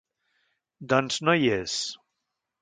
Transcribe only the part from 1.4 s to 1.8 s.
hi és.